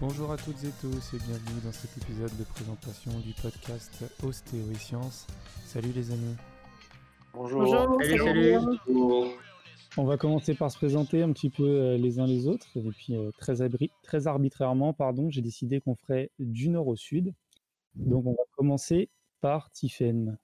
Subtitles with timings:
[0.00, 4.62] Bonjour à toutes et tous et bienvenue dans cet épisode de présentation du podcast Ostéo
[4.70, 5.26] et Sciences.
[5.64, 6.36] Salut les amis.
[7.34, 7.60] Bonjour.
[7.60, 8.54] Bonjour, Salut, salut.
[8.54, 9.30] salut.
[9.96, 12.80] On va commencer par se présenter un petit peu euh, les uns les autres et
[12.80, 17.34] puis euh, très, abri- très arbitrairement, pardon, j'ai décidé qu'on ferait du nord au sud.
[17.96, 20.38] Donc on va commencer par Tiffaine.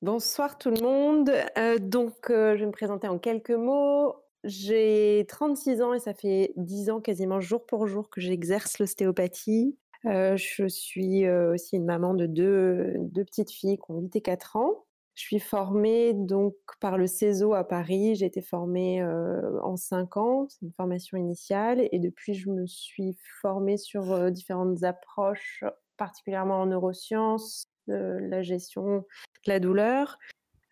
[0.00, 1.30] Bonsoir tout le monde.
[1.58, 4.14] Euh, donc, euh, je vais me présenter en quelques mots.
[4.48, 9.76] J'ai 36 ans et ça fait 10 ans quasiment jour pour jour que j'exerce l'ostéopathie.
[10.06, 14.22] Euh, je suis euh, aussi une maman de deux, petites filles qui ont 8 et
[14.22, 14.86] 4 ans.
[15.16, 18.14] Je suis formée donc par le CESO à Paris.
[18.14, 21.86] J'ai été formée euh, en 5 ans, c'est une formation initiale.
[21.92, 25.62] Et depuis, je me suis formée sur différentes approches,
[25.98, 29.04] particulièrement en neurosciences, la gestion
[29.44, 30.18] de la douleur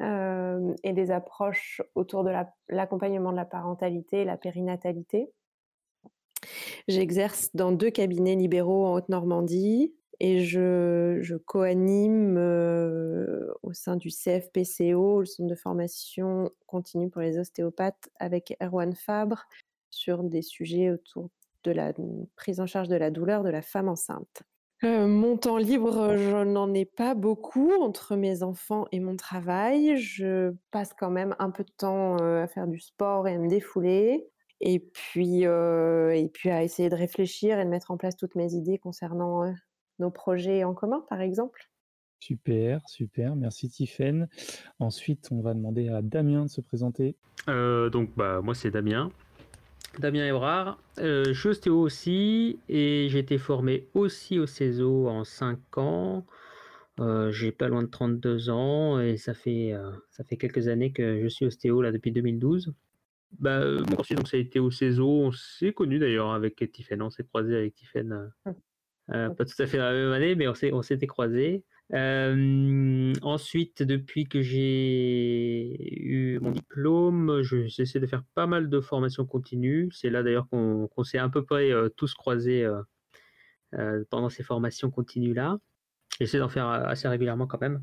[0.02, 5.32] euh, et des approches autour de la- l'accompagnement de la parentalité et la périnatalité.
[6.88, 14.10] J'exerce dans deux cabinets libéraux en Haute-Normandie et je, je co-anime euh, au sein du
[14.10, 19.46] CFPCO, le centre de formation continue pour les ostéopathes, avec Erwan Fabre
[19.90, 21.30] sur des sujets autour
[21.64, 21.92] de la
[22.36, 24.42] prise en charge de la douleur de la femme enceinte.
[24.84, 29.96] Euh, mon temps libre, je n'en ai pas beaucoup entre mes enfants et mon travail.
[29.96, 33.38] Je passe quand même un peu de temps euh, à faire du sport et à
[33.38, 34.28] me défouler.
[34.60, 38.34] Et puis, euh, et puis à essayer de réfléchir et de mettre en place toutes
[38.34, 39.52] mes idées concernant euh,
[39.98, 41.70] nos projets en commun, par exemple.
[42.20, 44.28] Super, super, merci Tiffaine.
[44.78, 47.16] Ensuite, on va demander à Damien de se présenter.
[47.48, 49.10] Euh, donc, bah, moi, c'est Damien.
[50.00, 50.78] Damien Ebrard.
[50.98, 56.26] Euh, je suis ostéo aussi et j'ai été formé aussi au CESO en 5 ans.
[57.00, 60.92] Euh, j'ai pas loin de 32 ans et ça fait, euh, ça fait quelques années
[60.92, 62.72] que je suis ostéo là depuis 2012.
[63.38, 65.06] Bah, euh, moi aussi, donc ça a été au CESO.
[65.06, 67.02] On s'est connu d'ailleurs avec Tiffen.
[67.02, 68.12] On s'est croisé avec Tiffen.
[68.46, 68.52] euh,
[69.12, 71.64] euh, pas tout à fait dans la même année, mais on s'était croisés.
[71.92, 79.24] Ensuite, depuis que j'ai eu mon diplôme, je- j'essaie de faire pas mal de formations
[79.26, 79.88] continues.
[79.92, 82.82] C'est là d'ailleurs qu'on s'est à peu près euh, tous croisés euh,
[83.74, 85.58] euh, pendant ces formations continues-là.
[86.20, 87.82] J'essaie d'en faire assez régulièrement quand même,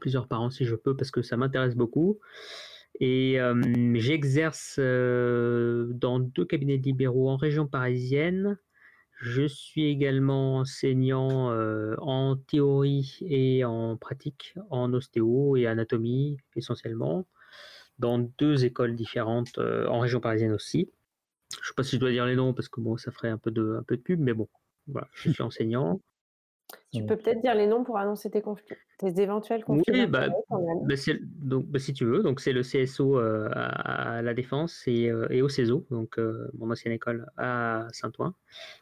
[0.00, 2.18] plusieurs par an si je peux, parce que ça m'intéresse beaucoup.
[3.00, 3.38] Et
[3.94, 8.58] j'exerce dans deux cabinets libéraux en région parisienne.
[9.20, 17.26] Je suis également enseignant euh, en théorie et en pratique, en ostéo et anatomie essentiellement,
[17.98, 20.90] dans deux écoles différentes euh, en région parisienne aussi.
[21.52, 23.28] Je ne sais pas si je dois dire les noms parce que bon, ça ferait
[23.28, 24.48] un peu de, un peu de pub, mais bon,
[24.86, 26.00] voilà, je suis enseignant.
[26.92, 30.28] Tu peux peut-être dire les noms pour annoncer tes, conflits, tes éventuels conflits Oui, bah,
[30.28, 30.56] bah,
[31.40, 35.08] donc, bah, si tu veux, donc c'est le CSO euh, à, à la Défense et,
[35.08, 38.34] euh, et au CESO, donc euh, mon ancienne école à Saint-Ouen,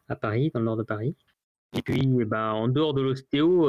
[0.09, 1.17] à Paris, dans le nord de Paris.
[1.77, 2.01] Et puis,
[2.33, 3.69] en dehors de l'ostéo,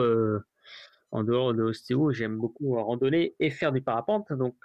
[1.12, 4.31] en dehors de l'ostéo, j'aime beaucoup randonner et faire du parapente.
[4.31, 4.56] Donc,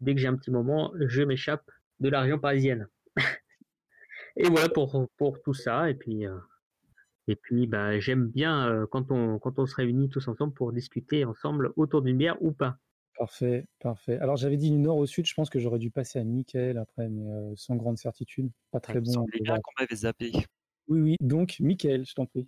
[0.00, 1.70] dès que j'ai un petit moment, je m'échappe
[2.00, 2.88] de la région parisienne.
[4.36, 5.90] et voilà pour, pour tout ça.
[5.90, 6.24] Et puis,
[7.28, 10.72] et puis bah, j'aime bien euh, quand, on, quand on se réunit tous ensemble pour
[10.72, 12.78] discuter ensemble autour d'une bière ou pas.
[13.18, 14.18] Parfait, parfait.
[14.18, 16.76] Alors j'avais dit du nord au sud, je pense que j'aurais dû passer à Michael
[16.76, 18.50] après, mais euh, sans grande certitude.
[18.70, 19.12] Pas très Il me bon.
[19.12, 20.32] semblait bien qu'on m'avait zappé.
[20.88, 22.46] Oui, oui, donc Michael, je t'en prie.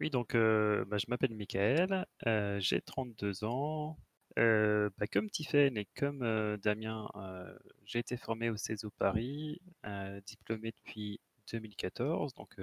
[0.00, 3.98] Oui, donc euh, bah, je m'appelle Michael, euh, j'ai 32 ans.
[4.38, 7.54] Euh, bah, comme Tiffaine et comme euh, Damien, euh,
[7.84, 11.20] j'ai été formé au CESO Paris, euh, diplômé depuis
[11.52, 12.58] 2014, donc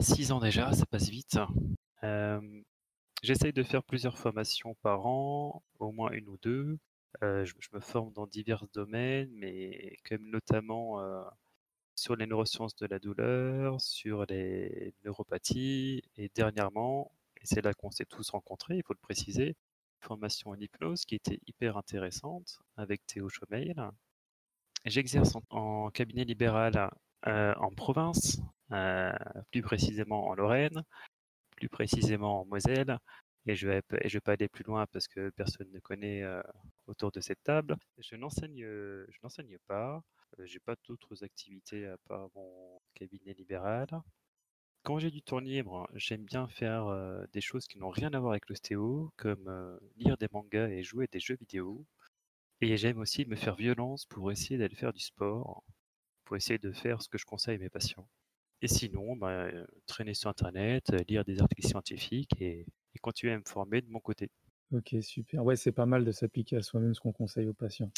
[0.00, 1.38] 6 ans déjà, ça passe vite.
[2.04, 2.62] Euh,
[3.22, 6.78] J'essaye de faire plusieurs formations par an, au moins une ou deux.
[7.22, 11.22] Euh, je, me forme dans divers domaines, mais comme notamment euh,
[11.96, 17.12] sur les neurosciences de la douleur, sur les neuropathies, et dernièrement,
[17.42, 19.54] et c'est là qu'on s'est tous rencontrés, il faut le préciser,
[20.00, 23.74] formation en hypnose qui était hyper intéressante avec Théo Chaumeil.
[24.86, 26.90] J'exerce en, cabinet libéral
[27.26, 28.40] en province,
[29.50, 30.82] plus précisément en Lorraine,
[31.56, 32.98] plus précisément en Moselle,
[33.46, 36.22] et je vais, et je vais pas aller plus loin parce que personne ne connaît
[36.22, 36.42] euh,
[36.86, 37.76] autour de cette table.
[37.98, 39.06] Je n'enseigne, euh,
[39.66, 40.02] pas.
[40.38, 43.88] Euh, j'ai pas d'autres activités à part mon cabinet libéral.
[44.82, 48.20] Quand j'ai du temps libre, j'aime bien faire euh, des choses qui n'ont rien à
[48.20, 51.84] voir avec l'ostéo, comme euh, lire des mangas et jouer à des jeux vidéo.
[52.60, 55.64] Et j'aime aussi me faire violence pour essayer d'aller faire du sport,
[56.24, 58.06] pour essayer de faire ce que je conseille à mes patients.
[58.62, 63.32] Et sinon, bah, euh, traîner sur Internet, euh, lire des articles scientifiques et, et continuer
[63.32, 64.30] à me former de mon côté.
[64.72, 65.42] Ok, super.
[65.44, 67.90] Ouais, c'est pas mal de s'appliquer à soi-même ce qu'on conseille aux patients.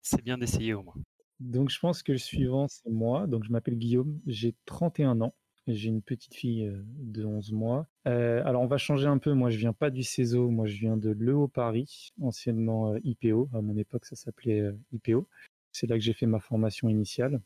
[0.00, 0.94] c'est bien d'essayer au moins.
[1.40, 3.26] Donc, je pense que le suivant, c'est moi.
[3.26, 5.34] Donc, je m'appelle Guillaume, j'ai 31 ans.
[5.66, 7.86] J'ai une petite fille de 11 mois.
[8.04, 9.32] alors, on va changer un peu.
[9.32, 10.48] Moi, je viens pas du CESO.
[10.50, 13.50] Moi, je viens de l'EO Paris, anciennement IPO.
[13.52, 15.28] À mon époque, ça s'appelait IPO.
[15.72, 17.40] C'est là que j'ai fait ma formation initiale.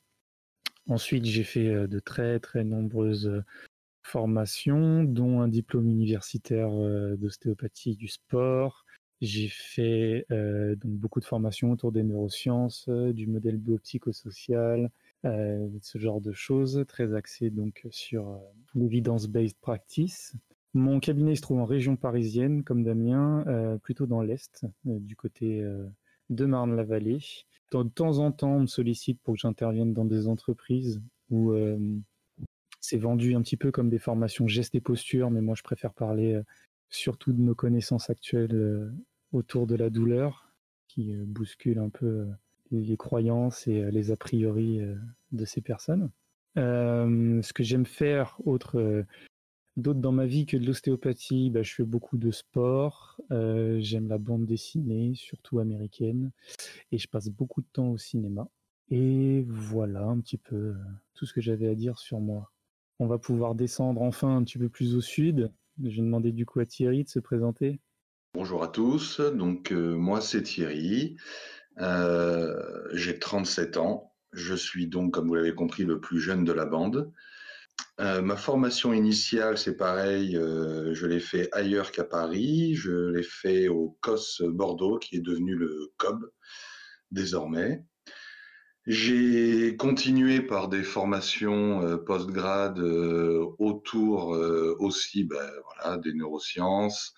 [0.89, 3.43] Ensuite, j'ai fait de très, très nombreuses
[4.03, 6.71] formations, dont un diplôme universitaire
[7.17, 8.85] d'ostéopathie du sport.
[9.21, 14.91] J'ai fait donc beaucoup de formations autour des neurosciences, du modèle biopsychosocial,
[15.25, 18.39] euh, ce genre de choses, très axé donc sur euh,
[18.75, 20.35] l'evidence-based practice.
[20.75, 25.65] Mon cabinet se trouve en région parisienne, comme Damien, euh, plutôt dans l'Est, du côté
[26.31, 27.21] de Marne-la-Vallée.
[27.73, 31.01] De temps en temps, on me sollicite pour que j'intervienne dans des entreprises
[31.31, 31.53] où
[32.81, 35.93] c'est vendu un petit peu comme des formations gestes et postures, mais moi je préfère
[35.93, 36.41] parler
[36.89, 38.91] surtout de nos connaissances actuelles
[39.33, 40.51] autour de la douleur,
[40.87, 42.27] qui bouscule un peu
[42.71, 44.95] les croyances et euh, les a priori euh,
[45.33, 46.11] de ces personnes.
[46.57, 49.05] Euh, ce que j'aime faire, autre,
[49.79, 53.21] d'autres dans ma vie que de l'ostéopathie, bah, je fais beaucoup de sport.
[53.31, 56.31] j'aime la bande dessinée, surtout américaine,
[56.93, 58.49] et je passe beaucoup de temps au cinéma.
[58.91, 60.75] Et voilà un petit peu
[61.15, 62.53] tout ce que j'avais à dire sur moi.
[62.99, 65.53] On va pouvoir descendre enfin un petit peu plus au sud.
[65.83, 67.81] Je vais demander du coup à Thierry de se présenter.
[68.35, 71.17] Bonjour à tous, donc moi c'est Thierry,
[71.81, 74.13] euh, j'ai 37 ans.
[74.33, 77.11] Je suis donc, comme vous l'avez compris, le plus jeune de la bande.
[78.01, 82.75] Euh, ma formation initiale, c'est pareil, euh, je l'ai fait ailleurs qu'à Paris.
[82.75, 86.31] Je l'ai fait au COS Bordeaux, qui est devenu le COB
[87.11, 87.83] désormais.
[88.87, 94.29] J'ai continué par des formations post-grade autour
[94.79, 97.15] aussi ben, voilà, des neurosciences,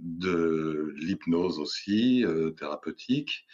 [0.00, 3.46] de l'hypnose aussi, euh, thérapeutique,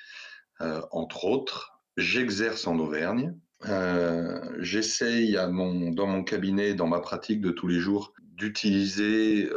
[0.60, 1.80] euh, entre autres.
[1.96, 3.38] J'exerce en Auvergne.
[3.66, 9.48] Euh, j'essaye dans mon cabinet, dans ma pratique de tous les jours, d'utiliser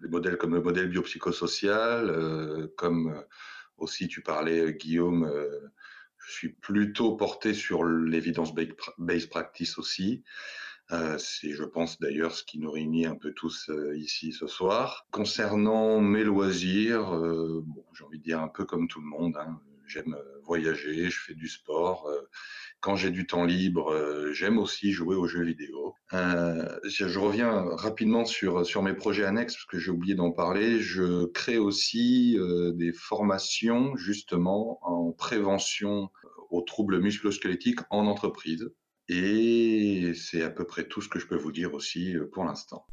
[0.00, 3.22] des modèles comme le modèle biopsychosocial, comme
[3.76, 5.30] aussi tu parlais, Guillaume,
[6.18, 10.24] je suis plutôt porté sur l'évidence-based practice aussi.
[10.90, 14.46] Euh, c'est, je pense d'ailleurs, ce qui nous réunit un peu tous euh, ici ce
[14.46, 15.06] soir.
[15.10, 19.36] Concernant mes loisirs, euh, j'ai envie de dire un peu comme tout le monde.
[19.36, 19.60] Hein.
[19.88, 22.08] J'aime voyager, je fais du sport.
[22.80, 25.94] quand j'ai du temps libre, j'aime aussi jouer aux jeux vidéo.
[26.12, 30.80] Je, reviens rapidement sur, sur mes projets annexes, parce que j'ai oublié d'en parler.
[30.80, 32.38] Je crée aussi
[32.74, 36.10] des formations justement en prévention
[36.50, 38.70] aux troubles musculosquelettiques en entreprise.
[39.08, 42.44] Et c'est à peu près tout ce que je peux vous dire aussi euh, pour
[42.44, 42.86] l'instant.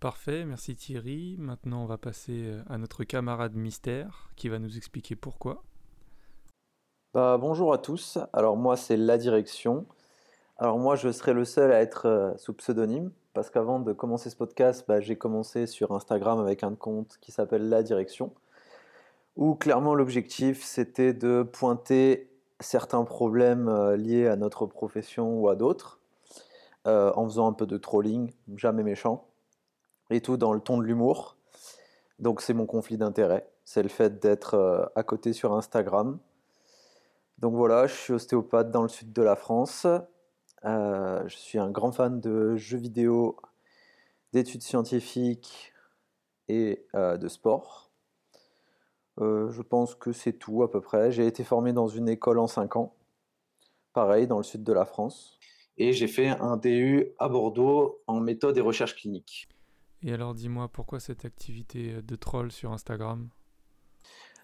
[0.00, 1.36] Parfait, merci Thierry.
[1.38, 5.62] Maintenant, on va passer euh, à notre camarade mystère qui va nous expliquer pourquoi.
[7.16, 8.18] Bah, bonjour à tous.
[8.34, 9.86] Alors moi, c'est La Direction.
[10.58, 14.28] Alors moi, je serai le seul à être euh, sous pseudonyme parce qu'avant de commencer
[14.28, 18.34] ce podcast, bah, j'ai commencé sur Instagram avec un compte qui s'appelle La Direction
[19.36, 22.28] où clairement l'objectif c'était de pointer
[22.60, 26.00] certains problèmes euh, liés à notre profession ou à d'autres,
[26.86, 29.26] euh, en faisant un peu de trolling, jamais méchant,
[30.10, 31.38] et tout dans le ton de l'humour.
[32.18, 36.18] Donc c'est mon conflit d'intérêt, c'est le fait d'être à côté sur Instagram.
[37.38, 39.86] Donc voilà, je suis ostéopathe dans le sud de la France.
[40.64, 43.36] je suis un grand fan de jeux vidéo,
[44.32, 45.72] d'études scientifiques
[46.48, 47.86] et de sport.
[49.20, 51.10] Euh, je pense que c'est tout à peu près.
[51.10, 52.94] J'ai été formé dans une école en 5 ans,
[53.92, 55.38] pareil, dans le sud de la France.
[55.78, 59.48] Et j'ai fait un DU à Bordeaux en méthode et recherche clinique.
[60.02, 63.28] Et alors dis-moi, pourquoi cette activité de troll sur Instagram?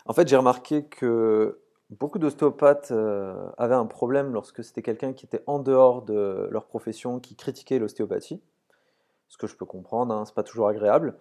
[0.06, 1.61] En fait, j'ai remarqué que
[1.98, 6.66] beaucoup d'ostéopathes euh, avaient un problème lorsque c'était quelqu'un qui était en dehors de leur
[6.66, 8.40] profession, qui critiquait l'ostéopathie.
[9.28, 11.16] Ce que je peux comprendre, hein, c'est pas toujours agréable.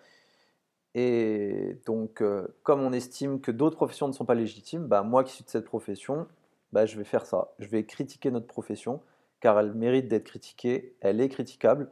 [0.93, 5.23] Et donc, euh, comme on estime que d'autres professions ne sont pas légitimes, bah, moi
[5.23, 6.27] qui suis de cette profession,
[6.73, 7.53] bah, je vais faire ça.
[7.59, 9.01] Je vais critiquer notre profession,
[9.39, 11.89] car elle mérite d'être critiquée, elle est critiquable,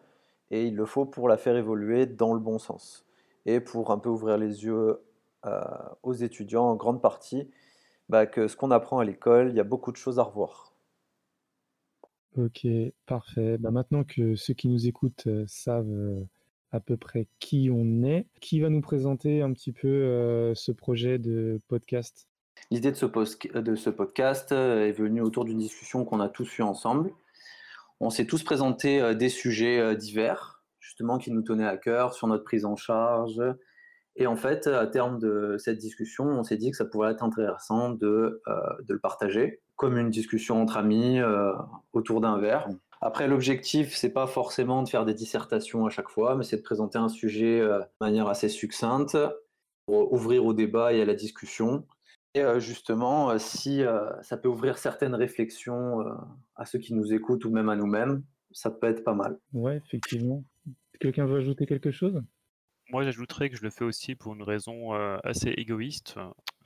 [0.52, 3.06] et il le faut pour la faire évoluer dans le bon sens.
[3.46, 5.02] Et pour un peu ouvrir les yeux
[5.46, 5.62] euh,
[6.04, 7.50] aux étudiants, en grande partie,
[8.10, 10.74] bah, que ce qu'on apprend à l'école, il y a beaucoup de choses à revoir.
[12.38, 12.68] Ok,
[13.06, 13.58] parfait.
[13.60, 16.26] maintenant que ceux qui nous écoutent euh, savent
[16.72, 18.28] à peu près qui on est.
[18.42, 22.28] Qui va nous présenter un petit peu euh, ce projet de podcast?
[22.72, 26.60] L'idée de, ce de ce podcast euh, est venue autour d'une discussion qu'on a tous
[26.60, 27.12] eue ensemble.
[28.00, 32.28] On s'est tous présenté euh, des sujets divers, justement, qui nous tenaient à cœur sur
[32.28, 33.42] notre prise en charge.
[34.20, 37.24] Et en fait, à terme de cette discussion, on s'est dit que ça pourrait être
[37.24, 41.20] intéressant de, de le partager comme une discussion entre amis
[41.94, 42.68] autour d'un verre.
[43.02, 46.62] Après, l'objectif, c'est pas forcément de faire des dissertations à chaque fois, mais c'est de
[46.62, 49.18] présenter un sujet euh, de manière assez succincte,
[49.86, 51.86] pour ouvrir au débat et à la discussion.
[52.36, 53.82] Et euh, justement, euh, si
[54.22, 56.06] ça peut ouvrir certaines réflexions
[56.56, 59.40] à ceux qui nous écoutent ou même à nous-mêmes, ça peut être pas mal.
[59.54, 60.44] Ouais, effectivement.
[61.00, 62.22] Quelqu'un veut ajouter quelque chose?
[62.92, 64.94] Moi, j'ajouterais que je le fais aussi pour une raison
[65.24, 66.16] assez égoïste.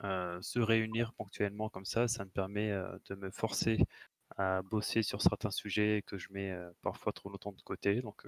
[0.02, 2.70] se réunir ponctuellement comme ça, ça me permet
[3.08, 3.78] de me forcer
[4.36, 8.00] à bosser sur certains sujets que je mets parfois trop longtemps de côté.
[8.00, 8.26] Donc,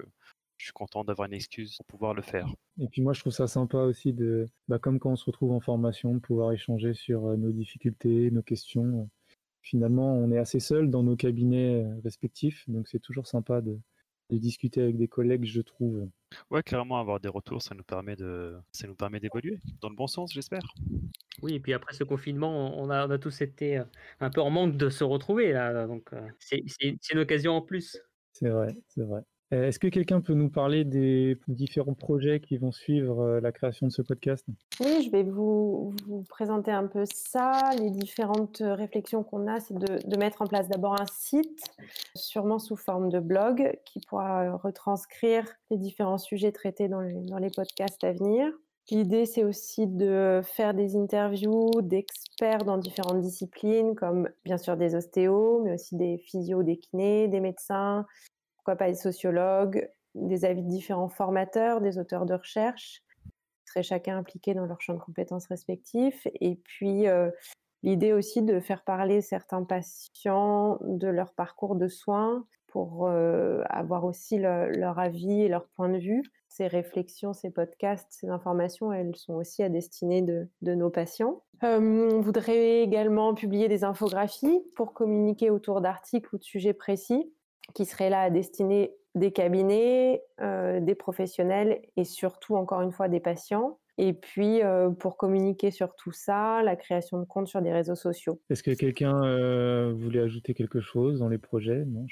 [0.57, 2.47] je suis content d'avoir une excuse pour pouvoir le faire.
[2.79, 5.51] Et puis moi, je trouve ça sympa aussi de, bah, comme quand on se retrouve
[5.51, 9.09] en formation, de pouvoir échanger sur nos difficultés, nos questions.
[9.61, 13.79] Finalement, on est assez seul dans nos cabinets respectifs, donc c'est toujours sympa de,
[14.29, 16.09] de discuter avec des collègues, je trouve.
[16.51, 19.95] Ouais, clairement, avoir des retours, ça nous permet de, ça nous permet d'évoluer dans le
[19.95, 20.73] bon sens, j'espère.
[21.41, 23.83] Oui, et puis après ce confinement, on a, on a tous été euh,
[24.19, 26.63] un peu en manque de se retrouver là, donc euh, c'est
[27.11, 27.97] une occasion en plus.
[28.33, 29.21] C'est vrai, c'est vrai.
[29.53, 33.53] Euh, est-ce que quelqu'un peut nous parler des différents projets qui vont suivre euh, la
[33.53, 34.45] création de ce podcast?
[34.81, 35.93] Oui, je vais vous,
[36.27, 37.69] présenter un peu ça.
[37.79, 41.63] Les différentes réflexions qu'on a, c'est de, mettre en place d'abord un site,
[42.15, 48.03] sûrement sous forme de blog, qui pourra retranscrire les différents sujets traités dans les, podcasts
[48.03, 48.51] à venir.
[48.89, 54.95] L'idée, c'est aussi de faire des interviews d'experts dans différentes disciplines, comme bien sûr des
[54.95, 58.05] ostéos, mais aussi des physios, des kinés, des médecins,
[58.67, 63.81] pourquoi pas des sociologues, des avis de différents formateurs, des auteurs de recherche, qui seraient
[63.81, 66.27] chacun impliqués dans leur champ de compétences respectifs.
[66.41, 67.31] Et puis, euh,
[67.81, 74.03] l'idée aussi de faire parler certains patients de leur parcours de soins pour euh, avoir
[74.03, 76.21] aussi leur avis et leur point de vue.
[76.49, 81.41] Ces réflexions, ces podcasts, ces informations, elles sont aussi à destinée de, nos patients.
[81.63, 87.31] Euh, on voudrait également publier des infographies pour communiquer autour d'articles ou de sujets précis
[87.73, 93.09] qui serait là à destiner des cabinets, euh, des professionnels et surtout, encore une fois,
[93.09, 93.79] des patients.
[93.97, 97.95] Et puis, euh, pour communiquer sur tout ça, la création de comptes sur des réseaux
[97.95, 98.39] sociaux.
[98.49, 101.83] Est-ce que quelqu'un euh, voulait ajouter quelque chose dans les projets?
[101.85, 102.05] Non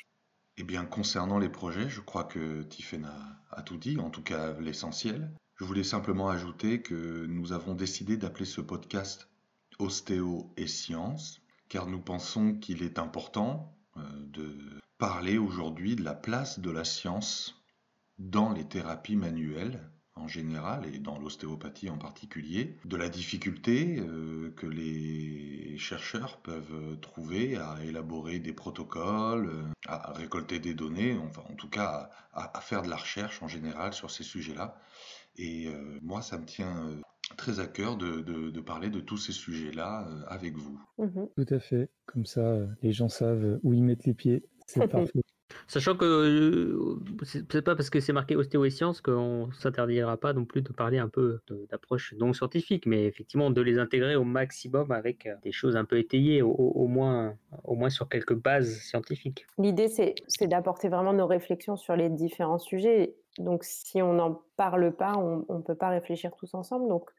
[0.57, 4.23] Eh bien, concernant les projets, je crois que Tiffen a, a tout dit, en tout
[4.23, 5.29] cas l'essentiel.
[5.57, 9.29] Je voulais simplement ajouter que nous avons décidé d'appeler ce podcast
[9.77, 14.57] Ostéo et Sciences, car nous pensons qu'il est important de
[14.97, 17.61] parler aujourd'hui de la place de la science
[18.17, 24.53] dans les thérapies manuelles en général et dans l'ostéopathie en particulier, de la difficulté euh,
[24.55, 31.43] que les chercheurs peuvent trouver à élaborer des protocoles, euh, à récolter des données, enfin
[31.49, 34.79] en tout cas à, faire de la recherche en général sur ces sujets-là.
[35.37, 36.91] Et euh, moi, ça me tient
[37.35, 40.79] très à cœur de, parler de tous ces sujets-là avec vous.
[40.97, 44.87] Mmh tout à fait, comme ça les gens savent où ils mettent les pieds c'est
[44.87, 45.21] parfait.
[45.67, 50.33] Sachant que euh, c'est pas parce que c'est marqué ostéo et sciences qu'on s'interdira pas
[50.33, 54.23] non plus de parler un peu d'approche non scientifique, mais effectivement de les intégrer au
[54.23, 58.79] maximum avec euh, des choses un peu étayées, au, moins, au moins sur quelques bases
[58.79, 59.45] scientifiques.
[59.57, 60.15] L'idée, c'est
[60.47, 63.15] d'apporter vraiment nos réflexions sur les différents sujets.
[63.37, 66.87] Donc, si on n'en parle pas, on ne peut pas réfléchir tous ensemble.
[66.87, 67.09] Donc,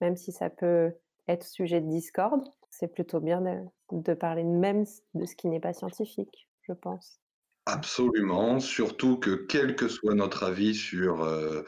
[0.00, 0.92] même si ça peut
[1.28, 3.58] être sujet de discorde, c'est plutôt bien de,
[3.92, 4.84] de parler même
[5.14, 7.20] de ce qui n'est pas scientifique je pense.
[7.66, 11.62] Absolument, surtout que quel que soit notre avis sur, euh,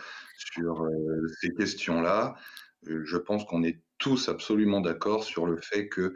[0.58, 2.36] euh, ces questions-là,
[2.88, 6.14] euh, je pense qu'on est tous absolument d'accord sur le fait que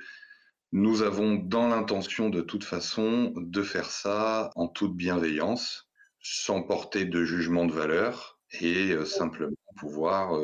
[0.71, 7.05] nous avons dans l'intention de toute façon de faire ça en toute bienveillance, sans porter
[7.05, 10.41] de jugement de valeur et simplement pouvoir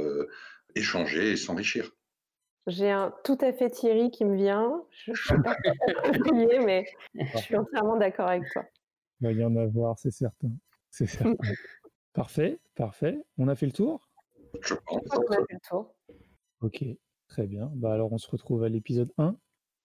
[0.75, 1.93] échanger et s'enrichir.
[2.69, 4.85] J'ai un tout à fait Thierry qui me vient.
[4.91, 5.57] Je ne sais pas
[6.65, 6.85] mais
[7.15, 8.65] je suis entièrement d'accord avec toi.
[9.21, 10.51] Il va y en avoir, c'est certain.
[10.91, 11.35] C'est certain.
[12.13, 13.25] parfait, parfait.
[13.39, 14.07] On a fait le tour?
[14.61, 15.03] Je pense.
[15.13, 15.95] On a fait le tour.
[16.61, 16.85] Ok,
[17.27, 17.71] très bien.
[17.75, 19.35] Bah alors on se retrouve à l'épisode 1.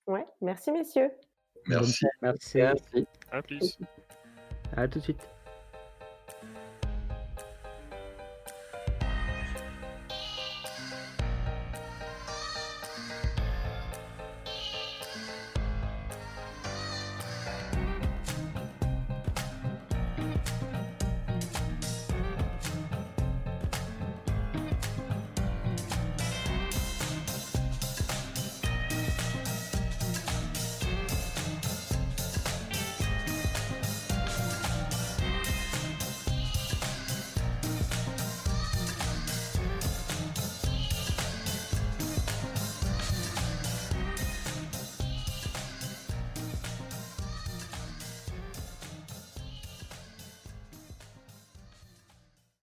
[0.07, 1.11] Ouais, merci messieurs.
[1.67, 2.05] Merci.
[2.21, 2.61] Merci.
[2.61, 3.77] À plus.
[4.75, 5.25] À tout de suite.